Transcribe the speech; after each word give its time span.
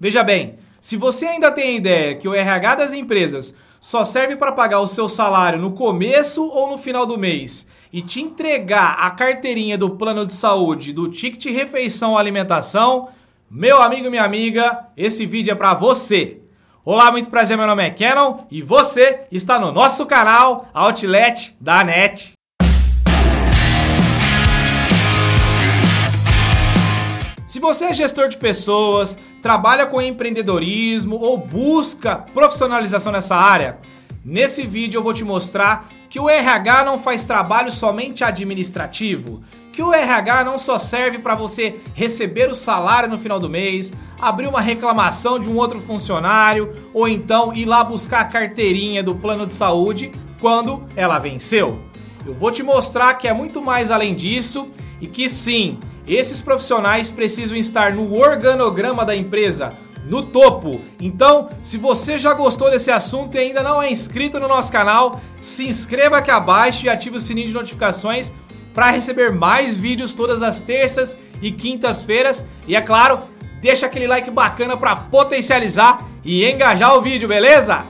Veja 0.00 0.22
bem, 0.22 0.58
se 0.80 0.96
você 0.96 1.26
ainda 1.26 1.50
tem 1.50 1.70
a 1.70 1.76
ideia 1.76 2.14
que 2.14 2.28
o 2.28 2.34
RH 2.34 2.76
das 2.76 2.92
empresas 2.92 3.52
só 3.80 4.04
serve 4.04 4.36
para 4.36 4.52
pagar 4.52 4.80
o 4.80 4.86
seu 4.86 5.08
salário 5.08 5.58
no 5.58 5.72
começo 5.72 6.46
ou 6.46 6.70
no 6.70 6.78
final 6.78 7.04
do 7.04 7.18
mês 7.18 7.66
e 7.92 8.00
te 8.00 8.20
entregar 8.20 8.96
a 9.00 9.10
carteirinha 9.10 9.76
do 9.76 9.90
plano 9.90 10.24
de 10.24 10.34
saúde, 10.34 10.92
do 10.92 11.08
ticket 11.08 11.46
refeição 11.46 12.12
ou 12.12 12.18
alimentação, 12.18 13.08
meu 13.50 13.82
amigo 13.82 14.06
e 14.06 14.10
minha 14.10 14.24
amiga, 14.24 14.86
esse 14.96 15.26
vídeo 15.26 15.50
é 15.50 15.54
para 15.56 15.74
você. 15.74 16.42
Olá, 16.84 17.10
muito 17.10 17.28
prazer, 17.28 17.56
meu 17.56 17.66
nome 17.66 17.84
é 17.84 17.90
Canon 17.90 18.38
e 18.50 18.62
você 18.62 19.22
está 19.32 19.58
no 19.58 19.72
nosso 19.72 20.06
canal 20.06 20.68
Outlet 20.72 21.56
da 21.60 21.82
NET. 21.82 22.37
Se 27.48 27.58
você 27.58 27.86
é 27.86 27.94
gestor 27.94 28.28
de 28.28 28.36
pessoas, 28.36 29.16
trabalha 29.40 29.86
com 29.86 30.02
empreendedorismo 30.02 31.16
ou 31.16 31.38
busca 31.38 32.16
profissionalização 32.34 33.10
nessa 33.10 33.36
área, 33.36 33.78
nesse 34.22 34.66
vídeo 34.66 34.98
eu 34.98 35.02
vou 35.02 35.14
te 35.14 35.24
mostrar 35.24 35.88
que 36.10 36.20
o 36.20 36.28
RH 36.28 36.84
não 36.84 36.98
faz 36.98 37.24
trabalho 37.24 37.72
somente 37.72 38.22
administrativo, 38.22 39.42
que 39.72 39.82
o 39.82 39.94
RH 39.94 40.44
não 40.44 40.58
só 40.58 40.78
serve 40.78 41.20
para 41.20 41.34
você 41.34 41.76
receber 41.94 42.50
o 42.50 42.54
salário 42.54 43.08
no 43.08 43.18
final 43.18 43.40
do 43.40 43.48
mês, 43.48 43.90
abrir 44.20 44.46
uma 44.46 44.60
reclamação 44.60 45.38
de 45.38 45.48
um 45.48 45.56
outro 45.56 45.80
funcionário 45.80 46.76
ou 46.92 47.08
então 47.08 47.54
ir 47.54 47.64
lá 47.64 47.82
buscar 47.82 48.20
a 48.20 48.26
carteirinha 48.26 49.02
do 49.02 49.14
plano 49.14 49.46
de 49.46 49.54
saúde 49.54 50.10
quando 50.38 50.86
ela 50.94 51.18
venceu. 51.18 51.80
Eu 52.26 52.34
vou 52.34 52.52
te 52.52 52.62
mostrar 52.62 53.14
que 53.14 53.26
é 53.26 53.32
muito 53.32 53.62
mais 53.62 53.90
além 53.90 54.14
disso 54.14 54.68
e 55.00 55.06
que 55.06 55.30
sim, 55.30 55.78
esses 56.08 56.40
profissionais 56.40 57.10
precisam 57.10 57.56
estar 57.56 57.92
no 57.92 58.14
organograma 58.14 59.04
da 59.04 59.14
empresa, 59.14 59.74
no 60.06 60.22
topo. 60.22 60.80
Então, 61.00 61.48
se 61.60 61.76
você 61.76 62.18
já 62.18 62.32
gostou 62.32 62.70
desse 62.70 62.90
assunto 62.90 63.34
e 63.34 63.38
ainda 63.38 63.62
não 63.62 63.82
é 63.82 63.90
inscrito 63.90 64.40
no 64.40 64.48
nosso 64.48 64.72
canal, 64.72 65.20
se 65.40 65.66
inscreva 65.66 66.18
aqui 66.18 66.30
abaixo 66.30 66.86
e 66.86 66.88
ative 66.88 67.16
o 67.16 67.20
sininho 67.20 67.48
de 67.48 67.54
notificações 67.54 68.32
para 68.72 68.90
receber 68.90 69.32
mais 69.32 69.76
vídeos 69.76 70.14
todas 70.14 70.42
as 70.42 70.60
terças 70.60 71.16
e 71.42 71.52
quintas-feiras. 71.52 72.44
E 72.66 72.74
é 72.74 72.80
claro, 72.80 73.20
deixa 73.60 73.86
aquele 73.86 74.06
like 74.06 74.30
bacana 74.30 74.76
para 74.76 74.96
potencializar 74.96 76.06
e 76.24 76.44
engajar 76.44 76.96
o 76.96 77.02
vídeo, 77.02 77.28
beleza? 77.28 77.84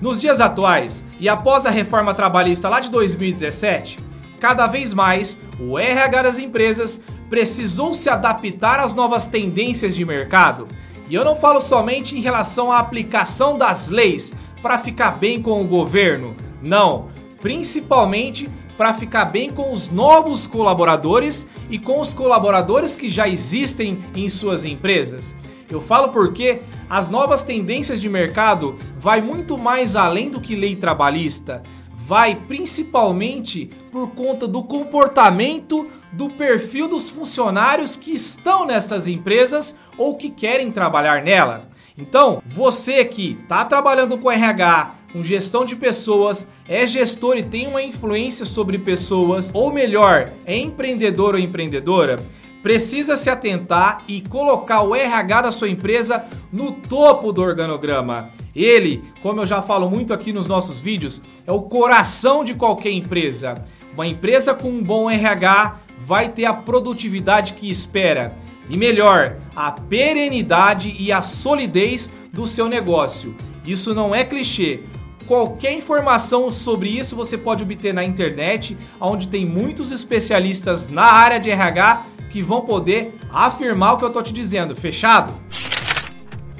Nos 0.00 0.20
dias 0.20 0.40
atuais 0.40 1.04
e 1.20 1.28
após 1.28 1.64
a 1.64 1.70
reforma 1.70 2.12
trabalhista 2.12 2.68
lá 2.68 2.80
de 2.80 2.90
2017, 2.90 3.98
cada 4.42 4.66
vez 4.66 4.92
mais 4.92 5.38
o 5.60 5.78
RH 5.78 6.22
das 6.22 6.36
empresas 6.36 7.00
precisou 7.30 7.94
se 7.94 8.10
adaptar 8.10 8.80
às 8.80 8.92
novas 8.92 9.28
tendências 9.28 9.94
de 9.94 10.04
mercado. 10.04 10.66
E 11.08 11.14
eu 11.14 11.24
não 11.24 11.36
falo 11.36 11.60
somente 11.60 12.18
em 12.18 12.20
relação 12.20 12.72
à 12.72 12.80
aplicação 12.80 13.56
das 13.56 13.88
leis 13.88 14.32
para 14.60 14.80
ficar 14.80 15.12
bem 15.12 15.40
com 15.40 15.62
o 15.62 15.68
governo, 15.68 16.34
não, 16.60 17.06
principalmente 17.40 18.50
para 18.76 18.92
ficar 18.92 19.26
bem 19.26 19.48
com 19.48 19.72
os 19.72 19.90
novos 19.90 20.48
colaboradores 20.48 21.46
e 21.70 21.78
com 21.78 22.00
os 22.00 22.12
colaboradores 22.12 22.96
que 22.96 23.08
já 23.08 23.28
existem 23.28 24.02
em 24.12 24.28
suas 24.28 24.64
empresas. 24.64 25.36
Eu 25.70 25.80
falo 25.80 26.08
porque 26.08 26.62
as 26.90 27.08
novas 27.08 27.44
tendências 27.44 28.00
de 28.00 28.08
mercado 28.08 28.76
vai 28.98 29.20
muito 29.20 29.56
mais 29.56 29.94
além 29.94 30.28
do 30.30 30.40
que 30.40 30.56
lei 30.56 30.74
trabalhista 30.74 31.62
vai 32.04 32.34
principalmente 32.34 33.70
por 33.92 34.10
conta 34.10 34.48
do 34.48 34.62
comportamento 34.64 35.88
do 36.12 36.28
perfil 36.28 36.88
dos 36.88 37.08
funcionários 37.08 37.96
que 37.96 38.12
estão 38.12 38.66
nessas 38.66 39.06
empresas 39.06 39.76
ou 39.96 40.16
que 40.16 40.28
querem 40.28 40.72
trabalhar 40.72 41.22
nela. 41.22 41.68
Então, 41.96 42.42
você 42.44 43.04
que 43.04 43.38
está 43.40 43.64
trabalhando 43.64 44.18
com 44.18 44.30
RH, 44.30 44.94
com 45.12 45.22
gestão 45.22 45.64
de 45.64 45.76
pessoas, 45.76 46.48
é 46.68 46.86
gestor 46.86 47.36
e 47.36 47.42
tem 47.42 47.68
uma 47.68 47.82
influência 47.82 48.44
sobre 48.44 48.78
pessoas, 48.78 49.52
ou 49.54 49.72
melhor, 49.72 50.32
é 50.44 50.56
empreendedor 50.56 51.34
ou 51.34 51.40
empreendedora, 51.40 52.18
precisa 52.62 53.16
se 53.16 53.28
atentar 53.28 54.04
e 54.06 54.20
colocar 54.20 54.82
o 54.82 54.94
RH 54.94 55.42
da 55.42 55.52
sua 55.52 55.68
empresa 55.68 56.24
no 56.52 56.72
topo 56.72 57.32
do 57.32 57.42
organograma. 57.42 58.30
Ele, 58.54 59.02
como 59.22 59.40
eu 59.40 59.46
já 59.46 59.60
falo 59.60 59.90
muito 59.90 60.14
aqui 60.14 60.32
nos 60.32 60.46
nossos 60.46 60.80
vídeos, 60.80 61.20
é 61.46 61.52
o 61.52 61.62
coração 61.62 62.44
de 62.44 62.54
qualquer 62.54 62.92
empresa. 62.92 63.54
Uma 63.94 64.06
empresa 64.06 64.54
com 64.54 64.68
um 64.68 64.82
bom 64.82 65.10
RH 65.10 65.76
vai 65.98 66.28
ter 66.28 66.44
a 66.44 66.54
produtividade 66.54 67.54
que 67.54 67.68
espera. 67.68 68.34
E 68.68 68.76
melhor, 68.76 69.38
a 69.54 69.72
perenidade 69.72 70.94
e 70.98 71.10
a 71.10 71.20
solidez 71.20 72.10
do 72.32 72.46
seu 72.46 72.68
negócio. 72.68 73.34
Isso 73.66 73.94
não 73.94 74.14
é 74.14 74.24
clichê. 74.24 74.80
Qualquer 75.26 75.72
informação 75.72 76.50
sobre 76.50 76.88
isso 76.88 77.14
você 77.14 77.38
pode 77.38 77.62
obter 77.62 77.94
na 77.94 78.04
internet, 78.04 78.76
onde 79.00 79.28
tem 79.28 79.46
muitos 79.46 79.90
especialistas 79.90 80.88
na 80.88 81.04
área 81.04 81.38
de 81.38 81.50
RH 81.50 82.06
que 82.32 82.40
vão 82.40 82.62
poder 82.62 83.14
afirmar 83.30 83.92
o 83.92 83.98
que 83.98 84.04
eu 84.04 84.10
tô 84.10 84.22
te 84.22 84.32
dizendo, 84.32 84.74
fechado? 84.74 85.32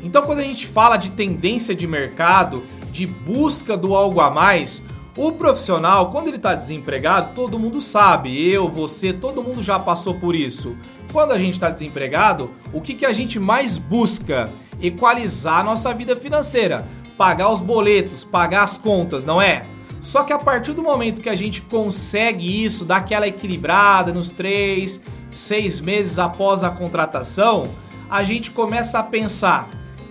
Então, 0.02 0.22
quando 0.22 0.40
a 0.40 0.44
gente 0.44 0.66
fala 0.66 0.98
de 0.98 1.10
tendência 1.12 1.74
de 1.74 1.86
mercado, 1.86 2.62
de 2.90 3.06
busca 3.06 3.74
do 3.74 3.96
algo 3.96 4.20
a 4.20 4.30
mais, 4.30 4.84
o 5.16 5.32
profissional, 5.32 6.10
quando 6.10 6.28
ele 6.28 6.36
está 6.36 6.54
desempregado, 6.54 7.34
todo 7.34 7.58
mundo 7.58 7.80
sabe, 7.80 8.46
eu, 8.46 8.68
você, 8.68 9.12
todo 9.12 9.42
mundo 9.42 9.62
já 9.62 9.78
passou 9.78 10.14
por 10.14 10.34
isso. 10.34 10.76
Quando 11.10 11.32
a 11.32 11.38
gente 11.38 11.54
está 11.54 11.70
desempregado, 11.70 12.50
o 12.72 12.80
que, 12.80 12.94
que 12.94 13.06
a 13.06 13.12
gente 13.12 13.38
mais 13.38 13.78
busca? 13.78 14.50
Equalizar 14.80 15.60
a 15.60 15.64
nossa 15.64 15.94
vida 15.94 16.16
financeira, 16.16 16.86
pagar 17.16 17.50
os 17.50 17.60
boletos, 17.60 18.24
pagar 18.24 18.62
as 18.62 18.76
contas, 18.76 19.24
não 19.24 19.40
é? 19.40 19.64
Só 20.00 20.24
que 20.24 20.32
a 20.32 20.38
partir 20.38 20.72
do 20.72 20.82
momento 20.82 21.22
que 21.22 21.28
a 21.28 21.36
gente 21.36 21.62
consegue 21.62 22.64
isso, 22.64 22.84
dar 22.84 22.96
aquela 22.96 23.28
equilibrada 23.28 24.12
nos 24.12 24.32
três, 24.32 25.00
seis 25.32 25.80
meses 25.80 26.18
após 26.18 26.62
a 26.62 26.70
contratação, 26.70 27.64
a 28.08 28.22
gente 28.22 28.50
começa 28.50 28.98
a 28.98 29.02
pensar: 29.02 29.68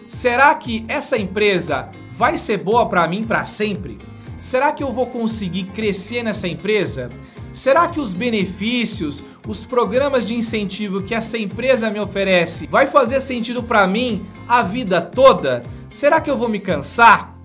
será 0.08 0.54
que 0.56 0.84
essa 0.88 1.18
empresa 1.18 1.90
vai 2.12 2.38
ser 2.38 2.58
boa 2.58 2.90
para 2.90 3.08
mim 3.08 3.24
para 3.24 3.46
sempre? 3.46 4.00
Será 4.40 4.72
que 4.72 4.84
eu 4.84 4.92
vou 4.92 5.06
conseguir 5.06 5.66
crescer 5.66 6.24
nessa 6.24 6.48
empresa? 6.48 7.09
Será 7.54 7.88
que 7.88 8.00
os 8.00 8.14
benefícios, 8.14 9.24
os 9.48 9.66
programas 9.66 10.26
de 10.26 10.34
incentivo 10.34 11.04
que 11.04 11.14
essa 11.14 11.38
empresa 11.38 11.92
me 11.92 12.00
oferece 12.00 12.66
vai 12.66 12.88
fazer 12.88 13.20
sentido 13.20 13.62
para 13.62 13.86
mim 13.86 14.26
a 14.48 14.64
vida 14.64 15.02
toda? 15.02 15.62
Será 15.90 16.20
que 16.22 16.30
eu 16.30 16.38
vou 16.38 16.50
me 16.50 16.59
cansar? 16.59 17.38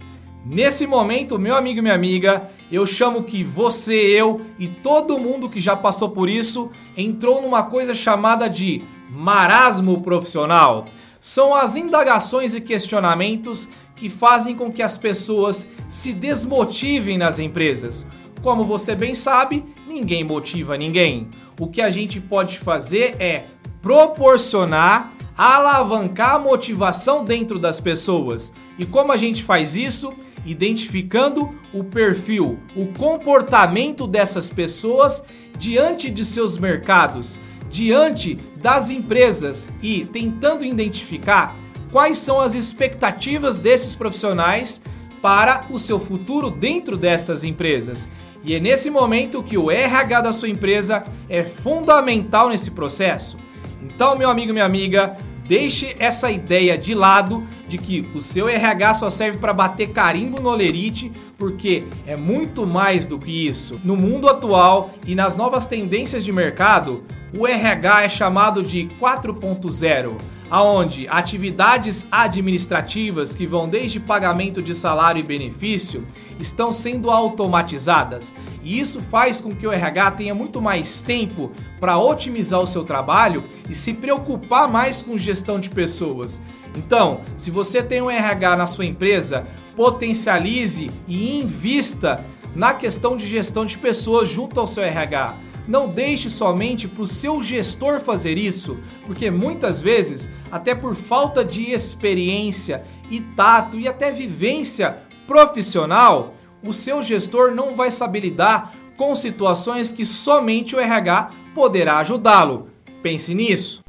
Nesse 0.45 0.87
momento, 0.87 1.39
meu 1.39 1.57
amigo 1.57 1.81
e 1.81 1.83
minha 1.83 1.95
amiga, 1.95 2.49
eu 2.71 2.85
chamo 2.85 3.23
que 3.23 3.45
você, 3.45 3.95
eu 3.95 4.41
e 4.59 4.67
todo 4.67 5.19
mundo 5.19 5.49
que 5.49 5.61
já 5.61 5.77
passou 5.77 6.09
por 6.09 6.29
isso 6.29 6.71
entrou 6.97 7.41
numa 7.41 7.63
coisa 7.63 7.95
chamada 7.95 8.49
de 8.49 8.83
marasmo 9.09 10.01
profissional. 10.01 10.87
São 11.21 11.55
as 11.55 11.77
indagações 11.77 12.55
e 12.55 12.61
questionamentos 12.61 13.69
que 13.95 14.09
fazem 14.09 14.55
com 14.55 14.71
que 14.71 14.83
as 14.83 14.99
pessoas 14.99 15.69
se 15.89 16.13
desmotivem 16.13 17.17
nas 17.17 17.39
empresas. 17.39 18.07
Como 18.43 18.65
você 18.65 18.95
bem 18.95 19.15
sabe, 19.15 19.65
ninguém 19.89 20.23
motiva 20.23 20.77
ninguém. 20.77 21.29
O 21.59 21.67
que 21.67 21.81
a 21.81 21.91
gente 21.91 22.21
pode 22.21 22.59
fazer 22.59 23.17
é 23.19 23.45
proporcionar, 23.81 25.13
alavancar 25.37 26.37
a 26.37 26.39
motivação 26.39 27.25
dentro 27.25 27.59
das 27.59 27.81
pessoas. 27.81 28.53
E 28.79 28.87
como 28.87 29.13
a 29.13 29.17
gente 29.17 29.43
faz 29.43 29.77
isso? 29.77 30.13
identificando 30.47 31.53
o 31.75 31.83
perfil, 31.83 32.59
o 32.75 32.87
comportamento 32.87 34.07
dessas 34.07 34.49
pessoas 34.49 35.25
diante 35.59 36.09
de 36.09 36.25
seus 36.25 36.57
mercados, 36.57 37.41
diante 37.69 38.37
das 38.57 38.89
empresas 38.89 39.69
e 39.83 40.05
tentando 40.05 40.65
identificar 40.65 41.57
quais 41.91 42.19
são 42.19 42.41
as 42.41 42.55
expectativas 42.55 43.59
desses 43.59 43.95
profissionais 43.95 44.81
para 45.21 45.67
o 45.69 45.79
seu 45.79 45.99
futuro 45.99 46.51
dentro 46.51 46.97
dessas 46.97 47.43
empresas. 47.43 48.09
E 48.45 48.55
é 48.55 48.61
nesse 48.61 48.89
momento 48.89 49.43
que 49.43 49.59
o 49.59 49.71
RH 49.71 50.21
da 50.21 50.33
sua 50.33 50.49
empresa 50.49 51.03
é 51.29 51.43
fundamental 51.43 52.49
nesse 52.49 52.71
processo. 52.71 53.37
Então, 53.83 54.17
meu 54.17 54.31
amigo, 54.31 54.53
minha 54.53 54.65
amiga, 54.65 55.17
Deixe 55.47 55.95
essa 55.99 56.31
ideia 56.31 56.77
de 56.77 56.95
lado 56.95 57.47
de 57.69 57.79
que 57.79 58.07
o 58.15 58.21
seu 58.21 58.49
RH 58.49 58.95
só 58.95 59.11
serve 59.11 59.39
para 59.39 59.53
bater 59.53 59.91
carimbo 59.91 60.41
no 60.41 60.49
olerite, 60.49 61.13
porque 61.39 61.85
é 62.07 62.17
muito 62.17 62.67
mais 62.67 63.07
do 63.07 63.19
que 63.19 63.47
isso. 63.47 63.81
No 63.85 63.97
mundo 63.97 64.29
atual 64.29 64.91
e 65.07 65.15
nas 65.15 65.37
novas 65.37 65.67
tendências 65.67 66.25
de 66.25 66.33
mercado, 66.33 67.05
o 67.37 67.47
RH 67.47 68.05
é 68.05 68.09
chamado 68.09 68.63
de 68.63 68.89
4.0. 69.01 70.36
aonde 70.51 71.07
atividades 71.09 72.07
administrativas 72.11 73.35
que 73.35 73.47
vão 73.47 73.69
desde 73.69 73.99
pagamento 73.99 74.63
de 74.63 74.75
salário 74.75 75.21
e 75.21 75.23
benefício 75.23 76.07
estão 76.39 76.73
sendo 76.73 77.11
automatizadas. 77.11 78.35
E 78.63 78.79
isso 78.79 79.01
faz 79.01 79.41
com 79.41 79.51
que 79.51 79.67
o 79.67 79.73
RH 79.73 80.13
tenha 80.13 80.35
muito 80.35 80.61
mais 80.61 81.03
tempo 81.03 81.51
para 81.81 81.99
otimizar 81.99 82.61
o 82.61 82.67
seu 82.67 82.85
trabalho 82.85 83.45
e 83.69 83.75
se 83.75 83.93
preocupar 83.93 84.71
mais 84.71 85.03
com 85.03 85.19
gestão 85.19 85.59
de 85.59 85.71
pessoas. 85.71 86.41
Então, 86.77 87.21
se 87.37 87.51
você 87.51 87.83
tem 87.83 88.03
um 88.03 88.11
RH 88.11 88.57
na 88.57 88.67
sua 88.67 88.85
empresa, 88.85 89.47
potencialize 89.75 90.91
e 91.09 91.41
invista 91.41 92.25
na 92.55 92.73
questão 92.73 93.17
de 93.17 93.27
gestão 93.27 93.65
de 93.65 93.77
pessoas 93.77 94.29
junto 94.29 94.59
ao 94.59 94.67
seu 94.67 94.83
RH. 94.83 95.37
Não 95.67 95.89
deixe 95.89 96.31
somente 96.31 96.87
para 96.87 97.03
o 97.03 97.07
seu 97.07 97.43
gestor 97.43 98.01
fazer 98.01 98.39
isso, 98.39 98.79
porque 99.05 99.31
muitas 99.31 99.81
vezes, 99.81 100.29
até 100.51 100.75
por 100.75 100.95
falta 100.95 101.45
de 101.45 101.73
experiência 101.73 102.85
e 103.11 103.21
tato 103.21 103.79
e 103.79 103.89
até 103.89 104.13
vivência 104.13 104.99
profissional, 105.27 106.35
o 106.65 106.73
seu 106.73 107.03
gestor 107.03 107.53
não 107.53 107.75
vai 107.75 107.91
saber 107.91 108.21
lidar 108.21 108.75
com 108.97 109.15
situações 109.15 109.91
que 109.91 110.05
somente 110.05 110.75
o 110.75 110.81
RH 110.81 111.31
poderá 111.55 111.99
ajudá-lo. 111.99 112.69
Pense 113.03 113.35
nisso. 113.35 113.83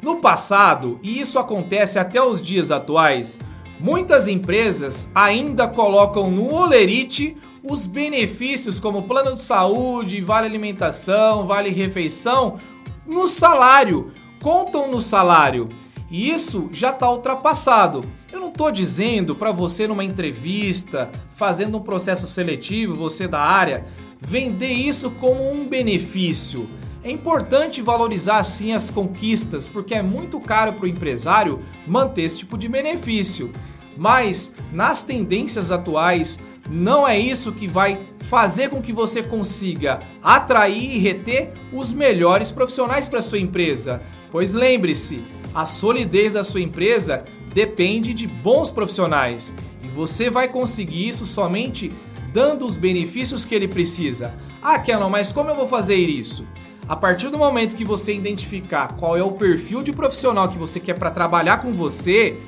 No 0.00 0.16
passado, 0.16 1.00
e 1.02 1.18
isso 1.20 1.38
acontece 1.38 1.98
até 1.98 2.22
os 2.22 2.40
dias 2.40 2.70
atuais, 2.70 3.40
muitas 3.80 4.28
empresas 4.28 5.08
ainda 5.14 5.66
colocam 5.66 6.30
no 6.30 6.54
olerite 6.54 7.36
os 7.68 7.86
benefícios 7.86 8.78
como 8.78 9.02
plano 9.02 9.34
de 9.34 9.40
saúde, 9.40 10.20
vale 10.20 10.46
alimentação, 10.46 11.44
vale 11.44 11.70
refeição 11.70 12.58
no 13.06 13.26
salário, 13.26 14.12
contam 14.40 14.90
no 14.90 15.00
salário. 15.00 15.68
E 16.10 16.30
isso 16.30 16.68
já 16.72 16.90
está 16.90 17.10
ultrapassado. 17.10 18.04
Eu 18.32 18.38
não 18.38 18.48
estou 18.48 18.70
dizendo 18.70 19.34
para 19.34 19.50
você 19.50 19.88
numa 19.88 20.04
entrevista, 20.04 21.10
fazendo 21.30 21.78
um 21.78 21.82
processo 21.82 22.26
seletivo, 22.26 22.94
você 22.94 23.26
da 23.26 23.40
área, 23.40 23.84
vender 24.20 24.72
isso 24.72 25.10
como 25.10 25.50
um 25.50 25.66
benefício. 25.66 26.68
É 27.02 27.10
importante 27.10 27.82
valorizar 27.82 28.42
sim 28.44 28.72
as 28.72 28.90
conquistas, 28.90 29.68
porque 29.68 29.94
é 29.94 30.02
muito 30.02 30.40
caro 30.40 30.72
para 30.72 30.84
o 30.84 30.88
empresário 30.88 31.60
manter 31.86 32.22
esse 32.22 32.38
tipo 32.38 32.56
de 32.56 32.68
benefício. 32.68 33.52
Mas 33.96 34.52
nas 34.72 35.02
tendências 35.02 35.70
atuais, 35.70 36.38
não 36.68 37.06
é 37.06 37.18
isso 37.18 37.52
que 37.52 37.66
vai 37.66 38.06
fazer 38.20 38.70
com 38.70 38.82
que 38.82 38.92
você 38.92 39.22
consiga 39.22 40.00
atrair 40.22 40.96
e 40.96 40.98
reter 40.98 41.52
os 41.72 41.92
melhores 41.92 42.50
profissionais 42.50 43.08
para 43.08 43.22
sua 43.22 43.38
empresa. 43.38 44.02
Pois 44.32 44.52
lembre-se, 44.52 45.24
a 45.54 45.64
solidez 45.64 46.32
da 46.32 46.42
sua 46.42 46.60
empresa 46.60 47.24
depende 47.54 48.12
de 48.12 48.26
bons 48.26 48.70
profissionais 48.70 49.54
e 49.82 49.88
você 49.88 50.28
vai 50.28 50.48
conseguir 50.48 51.08
isso 51.08 51.24
somente 51.24 51.92
dando 52.32 52.66
os 52.66 52.76
benefícios 52.76 53.46
que 53.46 53.54
ele 53.54 53.68
precisa. 53.68 54.34
Ah, 54.60 54.78
Kenon, 54.78 55.08
mas 55.08 55.32
como 55.32 55.48
eu 55.48 55.56
vou 55.56 55.66
fazer 55.66 55.96
isso? 55.96 56.46
A 56.88 56.94
partir 56.94 57.30
do 57.30 57.38
momento 57.38 57.74
que 57.74 57.84
você 57.84 58.14
identificar 58.14 58.92
qual 58.96 59.16
é 59.16 59.22
o 59.22 59.32
perfil 59.32 59.82
de 59.82 59.92
profissional 59.92 60.48
que 60.48 60.58
você 60.58 60.78
quer 60.78 60.98
para 60.98 61.10
trabalhar 61.10 61.62
com 61.62 61.72
você, 61.72 62.38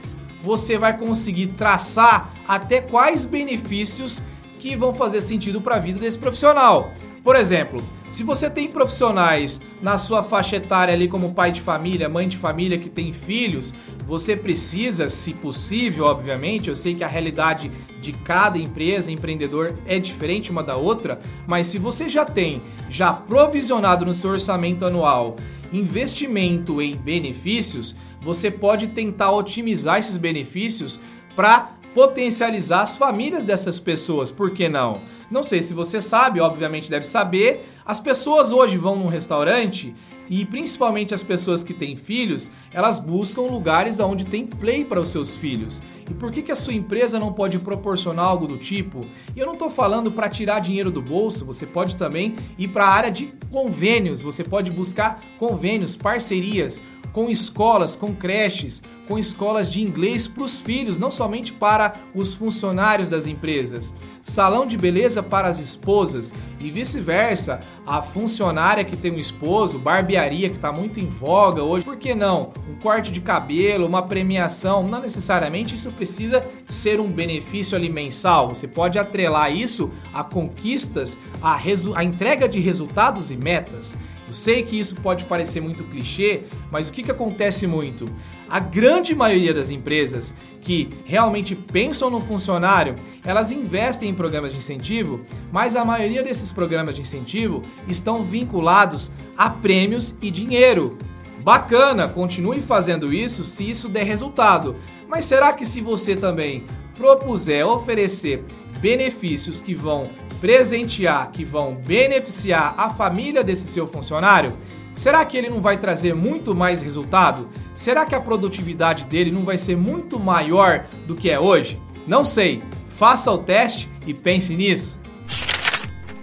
você 0.43 0.79
vai 0.79 0.96
conseguir 0.96 1.49
traçar 1.49 2.32
até 2.46 2.81
quais 2.81 3.25
benefícios 3.25 4.23
que 4.58 4.76
vão 4.76 4.93
fazer 4.93 5.23
sentido 5.23 5.61
para 5.61 5.76
a 5.76 5.81
vida 5.81 6.00
desse 6.00 6.19
profissional. 6.19 6.93
Por 7.23 7.37
exemplo, 7.37 7.82
se 8.08 8.23
você 8.23 8.49
tem 8.49 8.69
profissionais 8.69 9.61
na 9.82 9.99
sua 9.99 10.23
faixa 10.23 10.56
etária 10.56 10.94
ali 10.94 11.08
como 11.08 11.35
pai 11.35 11.52
de 11.52 11.61
família, 11.61 12.08
mãe 12.08 12.26
de 12.26 12.38
família 12.38 12.79
que 12.79 12.88
tem 12.88 13.12
filhos, 13.12 13.75
você 14.06 14.35
precisa, 14.35 15.11
se 15.11 15.35
possível, 15.35 16.06
obviamente, 16.06 16.70
eu 16.70 16.75
sei 16.75 16.94
que 16.94 17.05
a 17.05 17.08
realidade 17.08 17.70
de 18.00 18.12
cada 18.12 18.56
empresa, 18.58 19.12
empreendedor 19.12 19.75
é 19.87 19.99
diferente 19.99 20.50
uma 20.50 20.62
da 20.62 20.76
outra, 20.76 21.20
mas 21.46 21.67
se 21.67 21.79
você 21.79 22.08
já 22.08 22.25
tem 22.25 22.62
já 22.88 23.12
provisionado 23.12 24.06
no 24.06 24.14
seu 24.14 24.31
orçamento 24.31 24.87
anual 24.87 25.37
investimento 25.73 26.81
em 26.81 26.97
benefícios, 26.97 27.94
você 28.20 28.50
pode 28.50 28.88
tentar 28.88 29.32
otimizar 29.32 29.99
esses 29.99 30.17
benefícios 30.17 30.99
para 31.35 31.77
potencializar 31.98 32.82
as 32.82 32.96
famílias 32.96 33.44
dessas 33.44 33.80
pessoas, 33.80 34.30
por 34.30 34.52
que 34.52 34.68
não? 34.68 35.00
Não 35.28 35.42
sei 35.42 35.60
se 35.60 35.74
você 35.74 36.00
sabe, 36.00 36.38
obviamente 36.38 36.88
deve 36.88 37.04
saber, 37.04 37.68
as 37.84 37.98
pessoas 37.98 38.52
hoje 38.52 38.78
vão 38.78 38.94
num 38.94 39.08
restaurante 39.08 39.92
e 40.30 40.44
principalmente 40.44 41.12
as 41.12 41.24
pessoas 41.24 41.64
que 41.64 41.74
têm 41.74 41.96
filhos, 41.96 42.52
elas 42.72 43.00
buscam 43.00 43.42
lugares 43.42 43.98
onde 43.98 44.24
tem 44.24 44.46
play 44.46 44.84
para 44.84 45.00
os 45.00 45.08
seus 45.08 45.38
filhos. 45.38 45.82
E 46.08 46.14
por 46.14 46.30
que, 46.30 46.40
que 46.40 46.52
a 46.52 46.56
sua 46.56 46.72
empresa 46.72 47.18
não 47.18 47.32
pode 47.32 47.58
proporcionar 47.58 48.26
algo 48.26 48.46
do 48.46 48.56
tipo? 48.56 49.04
E 49.34 49.40
eu 49.40 49.46
não 49.46 49.54
estou 49.54 49.68
falando 49.68 50.12
para 50.12 50.28
tirar 50.28 50.60
dinheiro 50.60 50.92
do 50.92 51.02
bolso, 51.02 51.44
você 51.44 51.66
pode 51.66 51.96
também 51.96 52.36
ir 52.56 52.68
para 52.68 52.84
a 52.84 52.90
área 52.90 53.10
de 53.10 53.32
convênios, 53.50 54.22
você 54.22 54.44
pode 54.44 54.70
buscar 54.70 55.20
convênios, 55.36 55.96
parcerias 55.96 56.80
com 57.19 57.29
escolas, 57.29 57.97
com 57.97 58.15
creches, 58.15 58.81
com 59.09 59.19
escolas 59.19 59.73
de 59.73 59.82
inglês 59.82 60.29
para 60.29 60.44
os 60.44 60.62
filhos, 60.62 60.99
não 60.99 61.11
somente 61.11 61.53
para 61.53 61.94
os 62.15 62.32
funcionários 62.32 63.09
das 63.09 63.26
empresas. 63.26 63.93
Salão 64.23 64.65
de 64.65 64.76
beleza 64.76 65.20
para 65.20 65.49
as 65.49 65.59
esposas 65.59 66.32
e 66.61 66.70
vice-versa. 66.70 67.59
A 67.85 68.05
funcionária 68.05 68.85
que 68.85 68.97
tem 68.97 69.11
um 69.11 69.19
esposo, 69.19 69.81
barbearia 69.81 70.49
que 70.49 70.55
está 70.59 70.70
muito 70.70 71.00
em 71.00 71.09
voga 71.09 71.61
hoje, 71.61 71.85
por 71.85 71.97
que 71.97 72.15
não? 72.15 72.53
Um 72.70 72.76
corte 72.76 73.11
de 73.11 73.20
cabelo, 73.20 73.85
uma 73.85 74.03
premiação, 74.03 74.87
não 74.87 75.00
necessariamente 75.00 75.75
isso 75.75 75.91
precisa 75.91 76.47
ser 76.69 77.00
um 77.00 77.11
benefício 77.11 77.76
ali 77.76 77.91
mensal. 77.91 78.50
Você 78.50 78.69
pode 78.69 78.97
atrelar 78.97 79.53
isso 79.53 79.91
a 80.15 80.23
conquistas, 80.23 81.19
a, 81.43 81.59
a 81.97 82.05
entrega 82.05 82.49
de 82.49 82.61
resultados 82.61 83.32
e 83.32 83.37
metas. 83.37 83.93
Eu 84.28 84.34
sei 84.34 84.62
que 84.62 84.78
isso 84.78 84.94
pode 84.96 85.25
parecer 85.25 85.58
muito 85.58 85.84
clichê, 85.84 86.42
mas 86.70 86.88
o 86.90 86.92
que, 86.92 87.02
que 87.02 87.10
acontece 87.10 87.66
muito? 87.66 88.04
A 88.46 88.60
grande 88.60 89.14
maioria 89.14 89.54
das 89.54 89.70
empresas 89.70 90.34
que 90.60 90.90
realmente 91.06 91.54
pensam 91.54 92.10
no 92.10 92.20
funcionário, 92.20 92.94
elas 93.25 93.50
investem 93.50 94.10
em 94.10 94.14
programas 94.14 94.52
de 94.52 94.58
incentivo, 94.58 95.22
mas 95.50 95.75
a 95.75 95.82
maioria 95.82 96.22
desses 96.22 96.52
programas 96.52 96.94
de 96.94 97.00
incentivo 97.00 97.62
estão 97.88 98.22
vinculados 98.22 99.10
a 99.34 99.48
prêmios 99.48 100.14
e 100.20 100.31
dinheiro. 100.31 100.98
Bacana, 101.42 102.06
continue 102.06 102.60
fazendo 102.60 103.10
isso 103.10 103.44
se 103.44 103.69
isso 103.69 103.88
der 103.88 104.04
resultado. 104.04 104.76
Mas 105.08 105.24
será 105.24 105.54
que 105.54 105.64
se 105.64 105.81
você 105.81 106.14
também 106.14 106.64
propuser 106.94 107.66
oferecer 107.66 108.44
benefícios 108.80 109.60
que 109.60 109.75
vão 109.75 110.10
presentear, 110.40 111.30
que 111.30 111.44
vão 111.44 111.75
beneficiar 111.75 112.75
a 112.76 112.88
família 112.88 113.42
desse 113.42 113.66
seu 113.66 113.86
funcionário, 113.86 114.52
será 114.94 115.25
que 115.25 115.36
ele 115.36 115.50
não 115.50 115.60
vai 115.60 115.76
trazer 115.76 116.14
muito 116.14 116.54
mais 116.54 116.80
resultado? 116.80 117.48
Será 117.75 118.04
que 118.04 118.14
a 118.14 118.20
produtividade 118.20 119.06
dele 119.06 119.30
não 119.30 119.44
vai 119.44 119.58
ser 119.58 119.76
muito 119.76 120.19
maior 120.19 120.86
do 121.06 121.14
que 121.14 121.31
é 121.31 121.38
hoje? 121.38 121.81
Não 122.06 122.24
sei. 122.24 122.62
Faça 122.88 123.31
o 123.31 123.38
teste 123.38 123.88
e 124.06 124.14
pense 124.14 124.56
nisso. 124.56 124.98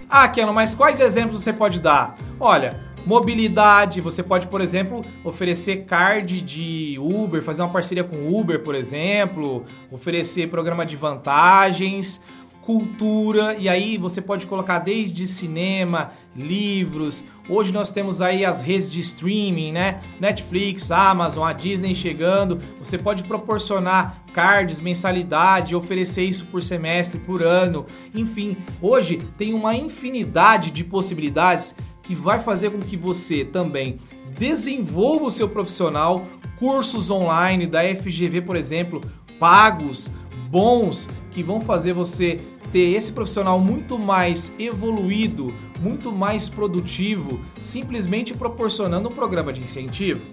Ah, 0.08 0.28
Kenon, 0.28 0.52
mas 0.52 0.74
quais 0.74 1.00
exemplos 1.00 1.42
você 1.42 1.52
pode 1.52 1.80
dar? 1.80 2.16
Olha, 2.38 2.80
mobilidade, 3.06 4.00
você 4.00 4.22
pode, 4.22 4.48
por 4.48 4.60
exemplo, 4.60 5.04
oferecer 5.24 5.84
card 5.84 6.40
de 6.40 6.98
Uber, 7.00 7.40
fazer 7.40 7.62
uma 7.62 7.70
parceria 7.70 8.02
com 8.02 8.36
Uber, 8.36 8.62
por 8.62 8.74
exemplo, 8.74 9.64
oferecer 9.90 10.48
programa 10.48 10.84
de 10.84 10.96
vantagens, 10.96 12.20
cultura, 12.66 13.54
e 13.56 13.68
aí 13.68 13.96
você 13.96 14.20
pode 14.20 14.44
colocar 14.48 14.80
desde 14.80 15.24
cinema, 15.24 16.10
livros. 16.34 17.24
Hoje 17.48 17.72
nós 17.72 17.92
temos 17.92 18.20
aí 18.20 18.44
as 18.44 18.60
redes 18.60 18.90
de 18.90 18.98
streaming, 18.98 19.70
né? 19.70 20.00
Netflix, 20.18 20.90
Amazon, 20.90 21.44
a 21.46 21.52
Disney 21.52 21.94
chegando. 21.94 22.58
Você 22.80 22.98
pode 22.98 23.22
proporcionar 23.22 24.20
cards, 24.34 24.80
mensalidade, 24.80 25.76
oferecer 25.76 26.24
isso 26.24 26.46
por 26.46 26.60
semestre, 26.60 27.20
por 27.20 27.40
ano. 27.40 27.86
Enfim, 28.12 28.56
hoje 28.82 29.18
tem 29.38 29.54
uma 29.54 29.76
infinidade 29.76 30.72
de 30.72 30.82
possibilidades 30.82 31.72
que 32.02 32.16
vai 32.16 32.40
fazer 32.40 32.70
com 32.70 32.80
que 32.80 32.96
você 32.96 33.44
também 33.44 34.00
desenvolva 34.36 35.26
o 35.26 35.30
seu 35.30 35.48
profissional, 35.48 36.26
cursos 36.58 37.12
online 37.12 37.64
da 37.64 37.82
FGV, 37.82 38.40
por 38.40 38.56
exemplo, 38.56 39.00
pagos, 39.38 40.10
bons, 40.50 41.08
que 41.30 41.42
vão 41.42 41.60
fazer 41.60 41.92
você 41.92 42.40
ter 42.66 42.94
esse 42.94 43.12
profissional 43.12 43.58
muito 43.58 43.98
mais 43.98 44.52
evoluído, 44.58 45.54
muito 45.80 46.12
mais 46.12 46.48
produtivo, 46.48 47.40
simplesmente 47.60 48.34
proporcionando 48.34 49.08
um 49.08 49.12
programa 49.12 49.52
de 49.52 49.62
incentivo? 49.62 50.26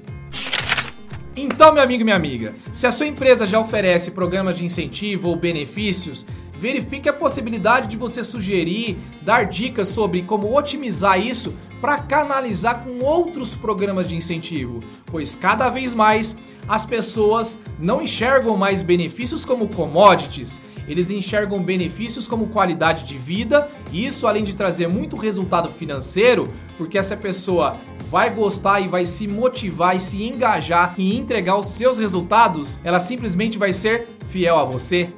Então, 1.35 1.73
meu 1.73 1.81
amigo 1.81 2.01
e 2.01 2.03
minha 2.03 2.15
amiga, 2.15 2.53
se 2.73 2.85
a 2.85 2.91
sua 2.91 3.07
empresa 3.07 3.47
já 3.47 3.59
oferece 3.59 4.11
programa 4.11 4.53
de 4.53 4.63
incentivo 4.63 5.29
ou 5.29 5.35
benefícios, 5.35 6.25
verifique 6.57 7.09
a 7.09 7.13
possibilidade 7.13 7.87
de 7.87 7.97
você 7.97 8.23
sugerir, 8.23 8.97
dar 9.21 9.45
dicas 9.45 9.87
sobre 9.87 10.21
como 10.21 10.55
otimizar 10.55 11.19
isso 11.19 11.53
para 11.81 11.97
canalizar 11.97 12.83
com 12.83 13.03
outros 13.03 13.55
programas 13.55 14.07
de 14.07 14.15
incentivo, 14.15 14.81
pois 15.07 15.35
cada 15.35 15.69
vez 15.69 15.93
mais 15.93 16.35
as 16.67 16.85
pessoas 16.85 17.59
não 17.77 18.01
enxergam 18.01 18.55
mais 18.55 18.81
benefícios 18.81 19.43
como 19.43 19.67
commodities, 19.67 20.59
eles 20.87 21.09
enxergam 21.09 21.61
benefícios 21.61 22.27
como 22.27 22.47
qualidade 22.47 23.03
de 23.03 23.17
vida, 23.17 23.69
e 23.91 24.05
isso 24.05 24.27
além 24.27 24.43
de 24.43 24.55
trazer 24.55 24.87
muito 24.87 25.15
resultado 25.15 25.69
financeiro, 25.69 26.51
porque 26.77 26.97
essa 26.97 27.15
pessoa 27.15 27.77
vai 28.09 28.29
gostar 28.29 28.79
e 28.79 28.87
vai 28.87 29.05
se 29.05 29.27
motivar 29.27 29.95
e 29.95 29.99
se 29.99 30.23
engajar 30.23 30.95
em 30.97 31.17
entregar 31.17 31.57
os 31.57 31.67
seus 31.67 31.97
resultados, 31.97 32.79
ela 32.83 32.99
simplesmente 32.99 33.57
vai 33.57 33.73
ser 33.73 34.07
fiel 34.27 34.57
a 34.57 34.63
você. 34.63 35.09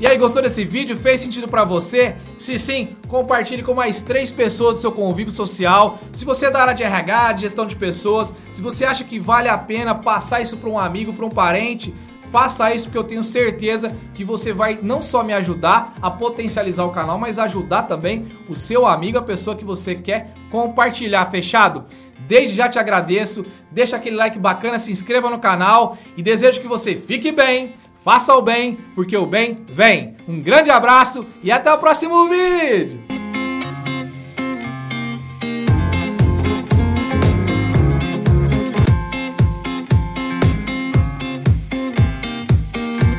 E 0.00 0.06
aí, 0.06 0.16
gostou 0.16 0.40
desse 0.40 0.64
vídeo? 0.64 0.96
Fez 0.96 1.18
sentido 1.18 1.48
para 1.48 1.64
você? 1.64 2.14
Se 2.36 2.56
sim, 2.56 2.96
compartilhe 3.08 3.64
com 3.64 3.74
mais 3.74 4.00
três 4.00 4.30
pessoas 4.30 4.76
do 4.76 4.80
seu 4.80 4.92
convívio 4.92 5.32
social. 5.32 5.98
Se 6.12 6.24
você 6.24 6.46
é 6.46 6.50
da 6.52 6.60
área 6.60 6.72
de 6.72 6.84
RH, 6.84 7.32
de 7.32 7.40
gestão 7.40 7.66
de 7.66 7.74
pessoas, 7.74 8.32
se 8.48 8.62
você 8.62 8.84
acha 8.84 9.02
que 9.02 9.18
vale 9.18 9.48
a 9.48 9.58
pena 9.58 9.96
passar 9.96 10.40
isso 10.40 10.56
para 10.56 10.70
um 10.70 10.78
amigo, 10.78 11.12
para 11.12 11.26
um 11.26 11.28
parente, 11.28 11.92
faça 12.30 12.72
isso 12.72 12.86
porque 12.86 12.98
eu 12.98 13.02
tenho 13.02 13.24
certeza 13.24 13.92
que 14.14 14.22
você 14.22 14.52
vai 14.52 14.78
não 14.80 15.02
só 15.02 15.24
me 15.24 15.32
ajudar 15.32 15.92
a 16.00 16.08
potencializar 16.08 16.84
o 16.84 16.92
canal, 16.92 17.18
mas 17.18 17.36
ajudar 17.36 17.82
também 17.82 18.24
o 18.48 18.54
seu 18.54 18.86
amigo, 18.86 19.18
a 19.18 19.22
pessoa 19.22 19.56
que 19.56 19.64
você 19.64 19.96
quer 19.96 20.32
compartilhar. 20.48 21.28
Fechado? 21.28 21.84
Desde 22.28 22.54
já 22.54 22.68
te 22.68 22.78
agradeço, 22.78 23.44
deixa 23.68 23.96
aquele 23.96 24.14
like 24.14 24.38
bacana, 24.38 24.78
se 24.78 24.92
inscreva 24.92 25.28
no 25.28 25.40
canal 25.40 25.98
e 26.16 26.22
desejo 26.22 26.60
que 26.60 26.68
você 26.68 26.94
fique 26.94 27.32
bem, 27.32 27.74
Faça 28.04 28.34
o 28.34 28.42
bem, 28.42 28.78
porque 28.94 29.16
o 29.16 29.26
bem 29.26 29.58
vem. 29.68 30.16
Um 30.26 30.40
grande 30.40 30.70
abraço 30.70 31.26
e 31.42 31.50
até 31.50 31.72
o 31.72 31.78
próximo 31.78 32.28
vídeo! 32.28 33.17